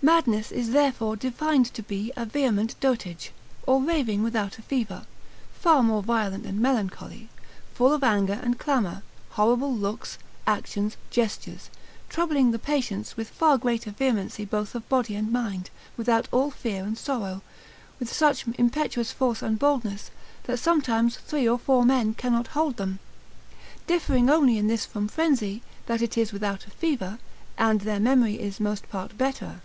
[0.00, 3.32] Madness is therefore defined to be a vehement dotage;
[3.66, 5.04] or raving without a fever,
[5.58, 7.28] far more violent than melancholy,
[7.74, 11.68] full of anger and clamour, horrible looks, actions, gestures,
[12.08, 16.84] troubling the patients with far greater vehemency both of body and mind, without all fear
[16.84, 17.42] and sorrow,
[17.98, 20.12] with such impetuous force and boldness,
[20.44, 23.00] that sometimes three or four men cannot hold them.
[23.88, 27.18] Differing only in this from frenzy, that it is without a fever,
[27.58, 29.60] and their memory is most part better.